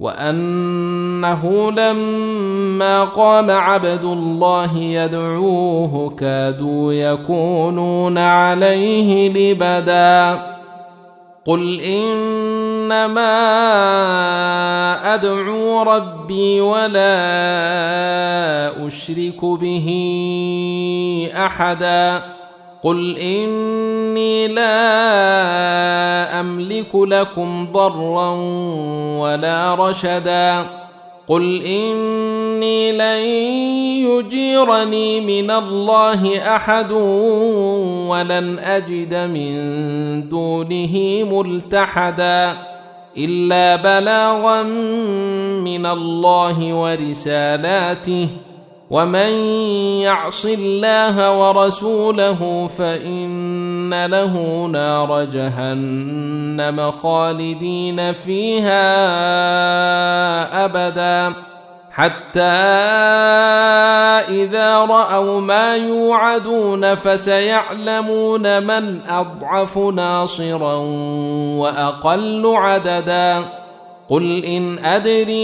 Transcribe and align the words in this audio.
وأنه 0.00 1.70
لما 1.70 3.04
قام 3.04 3.50
عبد 3.50 4.04
الله 4.04 4.76
يدعوه 4.78 6.14
كادوا 6.18 6.92
يكونون 6.92 8.18
عليه 8.18 9.28
لبدا. 9.28 10.42
قل 11.44 11.80
إنما 11.80 13.34
أدعو 15.14 15.82
ربي 15.82 16.60
ولا 16.60 17.06
أشرك 18.86 19.44
به 19.44 19.88
أحدا. 21.36 22.22
قل 22.82 23.18
إني 23.18 24.48
لا 24.48 25.69
املك 26.40 26.94
لكم 26.94 27.68
ضرا 27.72 28.30
ولا 29.20 29.74
رشدا. 29.74 30.64
قل 31.28 31.62
إني 31.62 32.92
لن 32.92 33.22
يجيرني 34.10 35.20
من 35.20 35.50
الله 35.50 36.56
أحد 36.56 36.92
ولن 38.10 38.58
أجد 38.58 39.14
من 39.14 39.54
دونه 40.28 40.94
ملتحدا 41.32 42.56
إلا 43.16 43.76
بلاغا 43.76 44.62
من 45.62 45.86
الله 45.86 46.74
ورسالاته. 46.74 48.28
ومن 48.90 49.32
يعص 50.02 50.44
الله 50.44 51.38
ورسوله 51.38 52.66
فان 53.90 54.10
له 54.10 54.66
نار 54.66 55.24
جهنم 55.24 56.90
خالدين 56.90 58.12
فيها 58.12 58.84
ابدا 60.64 61.32
حتى 61.92 62.40
اذا 64.28 64.78
راوا 64.78 65.40
ما 65.40 65.76
يوعدون 65.76 66.94
فسيعلمون 66.94 68.62
من 68.62 69.00
اضعف 69.08 69.78
ناصرا 69.78 70.74
واقل 71.56 72.52
عددا 72.56 73.44
قل 74.08 74.44
ان 74.44 74.84
ادري 74.84 75.34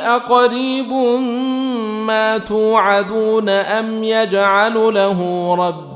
اقريب 0.00 0.92
ما 2.06 2.38
توعدون 2.38 3.48
ام 3.48 4.04
يجعل 4.04 4.94
له 4.94 5.54
ربي 5.58 5.95